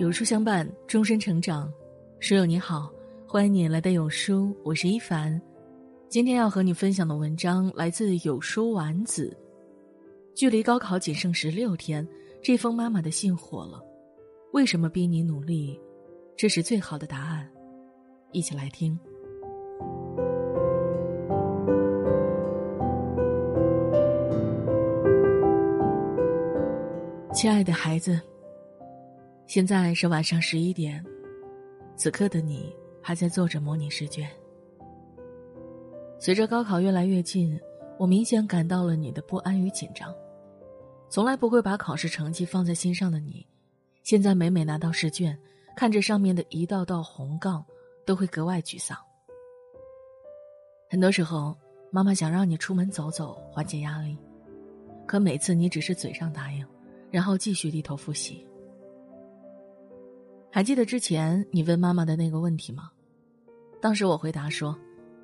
[0.00, 1.70] 有书相伴，终身成长。
[2.20, 2.90] 书友你好，
[3.26, 5.38] 欢迎你来到有书，我是一凡。
[6.08, 9.36] 今天要和你分享的文章来自有书丸子。
[10.34, 12.08] 距离高考仅剩十六天，
[12.42, 13.78] 这封妈妈的信火了。
[14.54, 15.78] 为什么逼你努力？
[16.34, 17.46] 这是最好的答案。
[18.32, 18.98] 一起来听。
[27.34, 28.18] 亲爱的孩子，
[29.50, 31.04] 现在是晚上十一点，
[31.96, 32.72] 此刻的你
[33.02, 34.30] 还在做着模拟试卷。
[36.20, 37.60] 随着高考越来越近，
[37.98, 40.14] 我明显感到了你的不安与紧张。
[41.08, 43.44] 从来不会把考试成绩放在心上的你，
[44.04, 45.36] 现在每每拿到试卷，
[45.76, 47.66] 看着上面的一道道红杠，
[48.06, 48.96] 都会格外沮丧。
[50.88, 51.58] 很多时候，
[51.90, 54.16] 妈妈想让你出门走走，缓解压力，
[55.08, 56.64] 可每次你只是嘴上答应。
[57.10, 58.46] 然后继续低头复习。
[60.52, 62.90] 还记得之前你问妈妈的那个问题吗？
[63.80, 64.76] 当时我回答说：“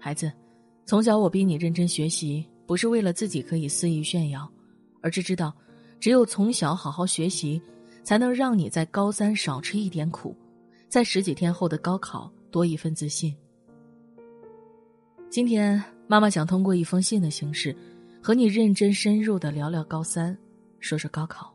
[0.00, 0.32] 孩子，
[0.86, 4.50] 从小我逼你认真学习，不是为了自己可以肆意炫耀，
[5.02, 5.54] 而是知道，
[6.00, 7.60] 只有从小好好学习，
[8.02, 10.34] 才能让你在高三少吃一点苦，
[10.88, 13.36] 在十几天后的高考多一份自信。”
[15.28, 17.76] 今天妈妈想通过一封信的形式，
[18.22, 20.36] 和你认真深入的聊聊高三，
[20.80, 21.54] 说说高考。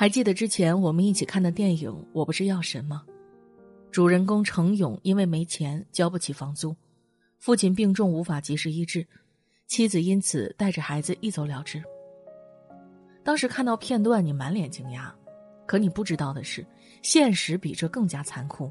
[0.00, 3.04] 还记得之前我们一起看的电影《我不是药神》吗？
[3.90, 6.74] 主人公程勇因为没钱交不起房租，
[7.38, 9.06] 父亲病重无法及时医治，
[9.66, 11.84] 妻子因此带着孩子一走了之。
[13.22, 15.10] 当时看到片段，你满脸惊讶，
[15.66, 16.64] 可你不知道的是，
[17.02, 18.70] 现实比这更加残酷。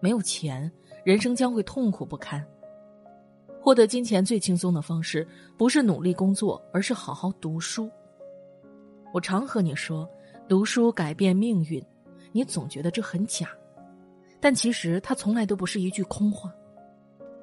[0.00, 0.68] 没有钱，
[1.04, 2.44] 人生将会痛苦不堪。
[3.60, 5.24] 获得金钱最轻松的方式，
[5.56, 7.88] 不是努力工作，而是好好读书。
[9.14, 10.10] 我常和你说。
[10.50, 11.80] 读书改变命运，
[12.32, 13.48] 你总觉得这很假，
[14.40, 16.52] 但其实它从来都不是一句空话。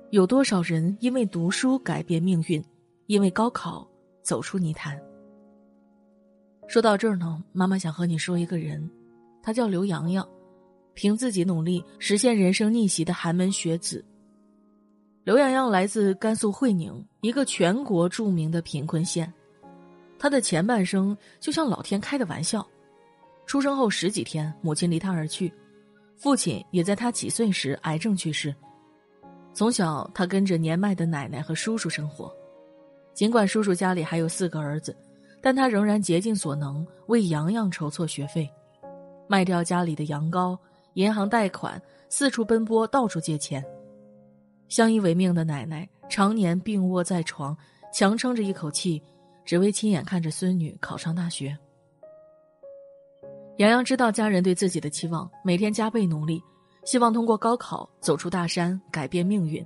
[0.09, 2.61] 有多少人因为读书改变命运，
[3.05, 3.89] 因为高考
[4.21, 5.01] 走出泥潭？
[6.67, 8.91] 说到这儿呢，妈妈想和你说一个人，
[9.41, 10.27] 他叫刘洋洋，
[10.93, 14.03] 凭自己努力实现人生逆袭的寒门学子。
[15.23, 19.33] 刘洋洋来自甘肃会宁，一个全国著名的贫困县，
[20.19, 22.67] 他的前半生就像老天开的玩笑。
[23.47, 25.51] 出生后十几天，母亲离他而去，
[26.17, 28.53] 父亲也在他几岁时癌症去世。
[29.53, 32.31] 从小，他跟着年迈的奶奶和叔叔生活。
[33.13, 34.95] 尽管叔叔家里还有四个儿子，
[35.41, 38.47] 但他仍然竭尽所能为洋洋筹措学费，
[39.29, 40.55] 卖掉家里的羊羔，
[40.95, 43.63] 银行贷款，四处奔波，到处借钱。
[44.67, 47.57] 相依为命的奶奶常年病卧在床，
[47.93, 49.01] 强撑着一口气，
[49.45, 51.57] 只为亲眼看着孙女考上大学。
[53.57, 56.39] 杨洋知道家人对自己的期望，每天加倍努力，
[56.85, 59.65] 希望通过高考走出大山，改变命运。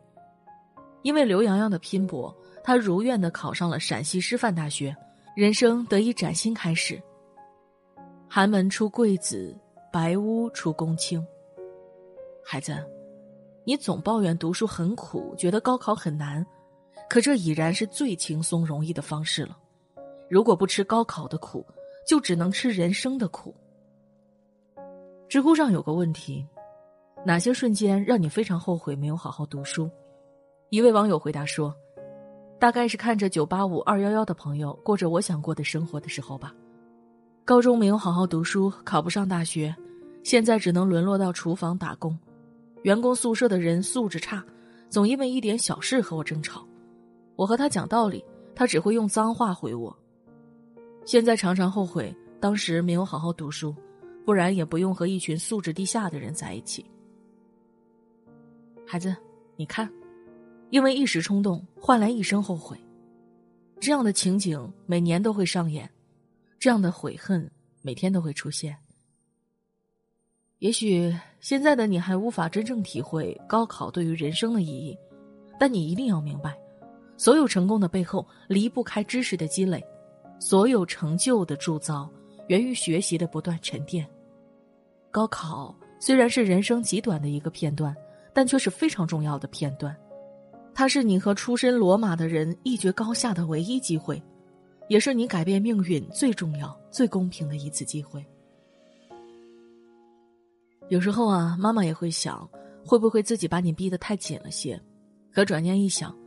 [1.02, 4.96] 因为刘洋洋的拼搏，他如愿的考上了陕西师范大学，
[5.36, 7.02] 人生得以崭新开始。
[8.30, 9.54] 寒门出贵子，
[9.92, 11.22] 白屋出公卿。
[12.46, 12.74] 孩子，
[13.66, 16.46] 你总抱怨读书很苦，觉得高考很难，
[17.10, 19.58] 可这已然是最轻松容易的方式了。
[20.30, 21.66] 如果不吃高考的苦，
[22.08, 23.54] 就只能吃人生的苦。
[25.32, 26.46] 知乎上有个问题：
[27.26, 29.90] 哪些瞬间让你非常后悔没有好好读书？
[30.72, 31.74] 一位网友回答说
[32.60, 36.54] ：“大概是看着九八五、二幺幺的朋友过着我想过的生活的时候吧。
[37.46, 39.74] 高中没有好好读书，考不上大学，
[40.22, 42.20] 现在只能沦落到厨房打工。
[42.82, 44.44] 员工宿舍的人素质差，
[44.90, 46.62] 总因为一点小事和我争吵。
[47.38, 48.22] 我和他讲道理，
[48.54, 49.98] 他只会用脏话回我。
[51.06, 53.74] 现在常常后悔当时没有好好读书。”
[54.32, 56.86] 不然也不用和一群素质低下的人在一起。
[58.88, 59.14] 孩子，
[59.58, 59.92] 你看，
[60.70, 62.80] 因为一时冲动换来一生后悔，
[63.78, 65.90] 这样的情景每年都会上演，
[66.58, 67.52] 这样的悔恨
[67.82, 68.74] 每天都会出现。
[70.60, 74.98] 也许现在的你还无法真正体会高考对于人生的意义，
[75.60, 76.58] 但你一定要明白，
[77.18, 79.86] 所有成功的背后离不开知识的积累，
[80.40, 82.10] 所有成就的铸造。
[82.48, 84.06] 源于学习的不断沉淀。
[85.12, 87.96] 高考虽然是人生极短的一个片段，
[88.34, 89.96] 但却是非常重要的片段。
[90.74, 94.22] 它是你和出身罗马的人一决高下的唯一机会，
[94.88, 98.26] 也是你改变命运最重要、最公平的一次机会。
[100.88, 102.50] 有时候啊，妈妈也会想，
[102.86, 104.82] 会不会自己把你逼得太紧了些？
[105.34, 106.18] 可转念一想，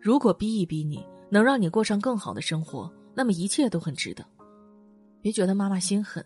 [0.00, 4.24] 如果逼一逼你，能让你过上更好的生活，那么一切都很值得。
[5.20, 6.24] 别觉得妈妈心狠，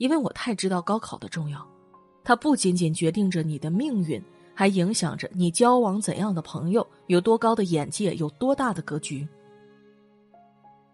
[0.00, 1.64] 因为我太知道高考的重要，
[2.24, 4.20] 它不仅仅决定着你的命运，
[4.54, 9.28] 还影响着你交往怎样的朋友，有多高的眼界，有多大的格局。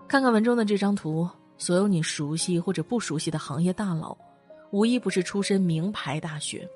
[0.08, 4.19] 看看文中的这张图，所有你熟悉或者不熟悉的行业大佬，
[4.73, 6.69] 无一不是出身名牌大学，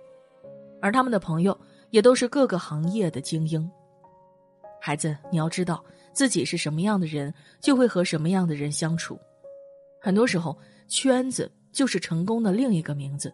[0.80, 1.58] 而他们的朋友
[1.90, 3.68] 也都是各个行业的精英。
[4.80, 9.18] 孩子，你要知道自己是什么样的人，就会和什么样的人相处。
[10.00, 10.56] 很多时候，
[10.86, 11.50] 圈子。
[11.72, 13.32] 就是成功的另一个名字，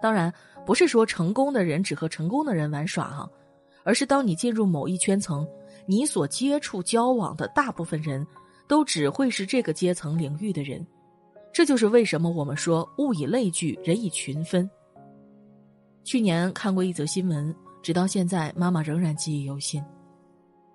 [0.00, 0.32] 当然
[0.64, 3.30] 不是说成功的人只和成功的人玩耍哈，
[3.84, 5.46] 而是当你进入某一圈层，
[5.86, 8.24] 你所接触交往的大部分人
[8.68, 10.86] 都只会是这个阶层领域的人，
[11.52, 14.68] 这就是为什么我们说物以类聚，人以群分。
[16.04, 19.82] 去年看过一则新闻，直到现在妈妈仍然记忆犹新。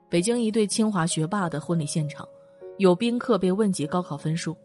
[0.10, 2.28] 北京一对清华学霸的婚礼现场，
[2.78, 4.56] 有宾客被问及高考分数，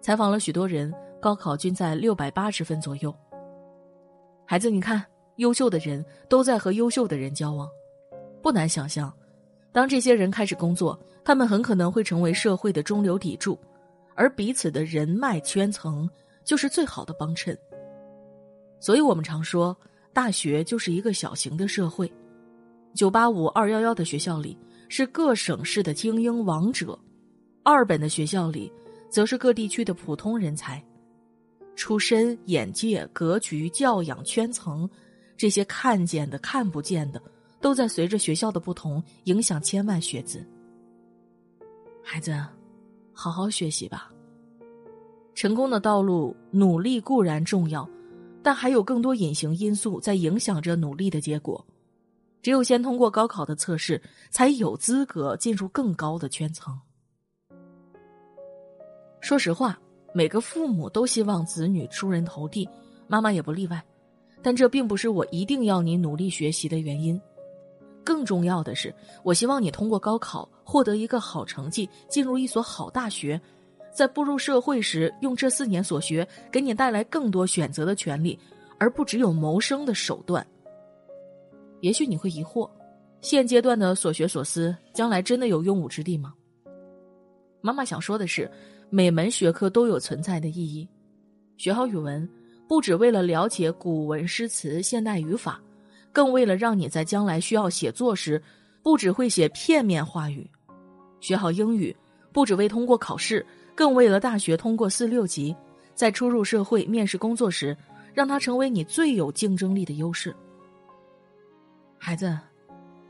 [0.00, 0.92] 采访了许多人。
[1.20, 3.14] 高考均在六百八十分左右。
[4.46, 5.04] 孩子，你看，
[5.36, 7.68] 优秀的人都在和优秀的人交往，
[8.42, 9.12] 不难想象，
[9.72, 13.58] 当这些人开始工作，他们很可能会成为社会的中流砥柱，
[14.14, 16.08] 而彼此的人脉圈层
[16.44, 17.56] 就是最好的帮衬。
[18.80, 19.76] 所以我们常说，
[20.12, 22.10] 大学就是一个小型的社会，
[22.94, 24.56] 九八五、二幺幺的学校里
[24.88, 26.98] 是各省市的精英王者，
[27.64, 28.72] 二本的学校里
[29.10, 30.82] 则是各地区的普通人才。
[31.78, 34.90] 出身、眼界、格局、教养、圈层，
[35.36, 37.22] 这些看见的、看不见的，
[37.60, 40.44] 都在随着学校的不同影响千万学子。
[42.02, 42.36] 孩子，
[43.12, 44.10] 好好学习吧。
[45.36, 47.88] 成功的道路，努力固然重要，
[48.42, 51.64] 但还有更多隐形因素在影响着努力的结果。
[52.42, 56.76] 只有先通过高考的测试，才有资格进入更高的圈层。
[59.20, 59.78] 说实话。
[60.18, 62.68] 每个父母都希望子女出人头地，
[63.06, 63.80] 妈妈也不例外。
[64.42, 67.20] 但这并不是我一定要你努力学习的原因。
[68.02, 68.92] 更重要的是，
[69.22, 73.40] 我希望你通过高考获得一个好成绩，进入一所好大学，
[73.92, 78.36] 在步入社会时，用这四年所学给你带来更多选择的权利，
[78.76, 80.44] 而不只有谋生的手段。
[81.80, 82.68] 也许你会疑惑，
[83.20, 86.34] 现阶段的所学所思，将来真的有用武之地吗？
[87.60, 88.50] 妈妈想说的是。
[88.90, 90.88] 每门学科都有存在的意义，
[91.58, 92.26] 学好语文，
[92.66, 95.60] 不只为了了解古文诗词、现代语法，
[96.10, 98.42] 更为了让你在将来需要写作时，
[98.82, 100.42] 不只会写片面话语；
[101.20, 101.94] 学好英语，
[102.32, 103.44] 不只为通过考试，
[103.74, 105.54] 更为了大学通过四六级，
[105.94, 107.76] 在初入社会面试工作时，
[108.14, 110.34] 让它成为你最有竞争力的优势。
[111.98, 112.38] 孩子，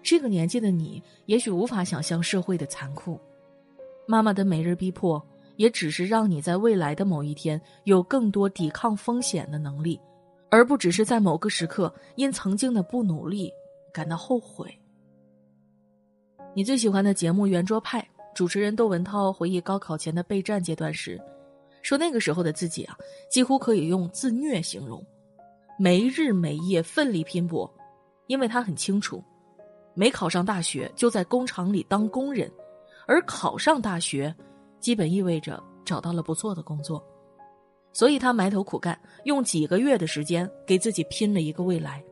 [0.02, 3.20] 这个年纪的你，也许无法想象社会的残酷，
[4.08, 5.24] 妈妈的每日逼迫。
[5.58, 10.00] 也只是让你在未来的某一天有更多抵抗风险的能力，
[10.50, 13.52] 而不只是在某个时刻因曾经的不努力
[13.92, 14.72] 感到后悔。
[16.54, 18.00] 你最喜欢的节目《圆桌派》
[18.36, 21.20] 主持人窦文涛回忆高考前的备战阶段时，
[21.82, 22.96] 说那个时候的自己啊，
[23.28, 25.04] 几乎可以用自虐形容，
[25.76, 27.68] 没日没夜奋力拼搏，
[28.28, 29.20] 因为他很清楚，
[29.94, 32.48] 没考上大学就在工厂里当工人，
[33.08, 34.32] 而考上大学。
[34.80, 37.02] 基本意味着找到了不错的工作，
[37.92, 42.02] 所以他埋头苦干，用几个月的时间给自己拼了一个未来。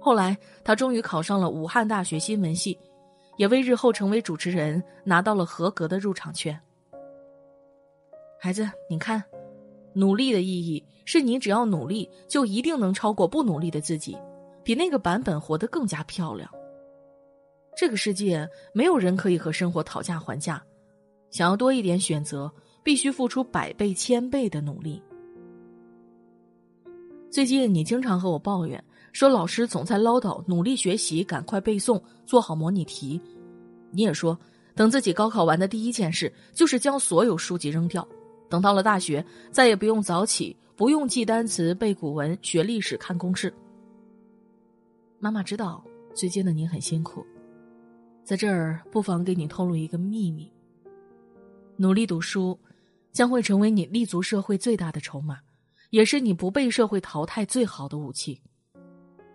[0.00, 2.78] 后来，他终于考上了武汉大学新闻系，
[3.36, 6.58] 也为日后成为主持人拿到了合格的入场券。
[8.40, 9.22] 孩子，你看，
[9.94, 14.18] 努力的意义是你只要努力，就一定能超过不努力的自己，
[14.64, 16.50] 比那个版本活得更加漂亮。
[17.76, 20.62] 这个世界没有人可以和生活讨价还价。
[21.32, 22.52] 想要多一点选择，
[22.84, 25.02] 必须付出百倍、千倍的努力。
[27.30, 33.18] 最近你经常和我抱怨，说老师总在唠叨努力学习、赶快背诵、做好模拟题。
[33.90, 34.38] 你也说，
[34.74, 38.06] 等自己高考完的第一件事就是将所有书籍扔掉，
[38.50, 43.52] 等到了大学，再也不用早起，不用记单词、背古文、学历史、看公式。
[45.18, 47.24] 妈妈知道最近的你很辛苦，
[48.22, 50.52] 在这儿不妨给你透露一个秘密。
[51.76, 52.58] 努力读书，
[53.12, 55.38] 将会成为你立足社会最大的筹码，
[55.90, 58.40] 也是你不被社会淘汰最好的武器。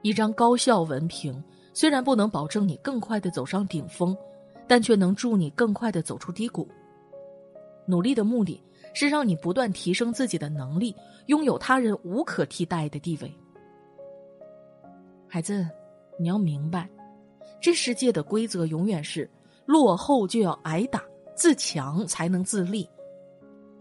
[0.03, 4.15] 一张高校文凭虽然不能保证你更快的走上顶峰，
[4.67, 6.67] 但却能助你更快的走出低谷。
[7.87, 8.61] 努力的目的
[8.93, 13.33] 是让你不断提升自己的能力，拥有他人无可替代的地位。
[15.27, 15.67] 孩子，
[16.19, 16.87] 你要明白，
[17.59, 19.29] 这世界的规则永远是
[19.65, 21.03] 落后就要挨打。
[21.37, 22.89] 自强才能自立，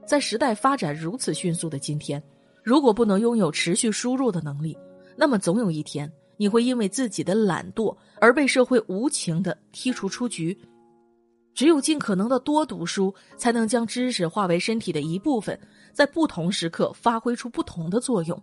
[0.07, 2.23] 在时代发展如此迅速的今天，
[2.63, 4.77] 如果不能拥有持续输入的能力，
[5.17, 10.57] 那么总有一天你会因为自己的懒惰而被社会无情的剔除出局。
[11.55, 15.59] 只有尽可能的多读书，才能将知识化为身体的一部分，
[15.95, 18.39] 在不同时刻发挥出不同的作用。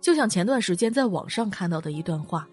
[0.00, 2.48] 就像前段时间在网上看到的一段话：“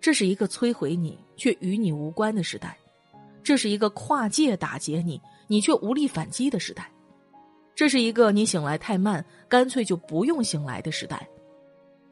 [0.00, 2.78] 这是一个摧毁你却与你无关的时代，
[3.42, 6.90] 这是一个跨界打劫你，你却无力反击的时代，
[7.74, 11.28] 这是一个你醒来太慢，干脆就不用醒来的时代，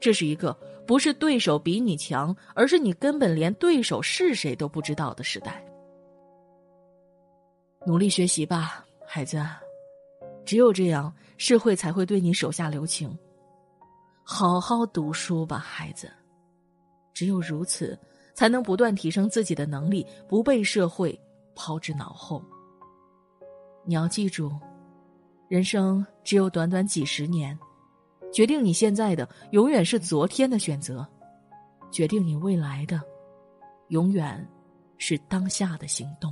[0.01, 0.53] 这是一个
[0.87, 5.65] 不是对手比你强，而是你根本连对手是谁都不知道的时代。”
[7.87, 9.43] 努力学习吧，孩子，
[10.45, 13.17] 只有这样，社会才会对你手下留情。
[14.23, 16.11] 好好读书吧，孩子，
[17.15, 17.99] 只有如此，
[18.35, 21.19] 才能不断提升自己的能力，不被社会
[21.55, 22.43] 抛之脑后。
[23.85, 24.53] 你要记住，
[25.49, 27.59] 人生只有短短几十年，
[28.33, 31.07] 决定你现在的永远是昨天的选择，
[31.91, 33.01] 决定你未来的，
[33.89, 34.47] 永远
[34.99, 36.31] 是当下的行动。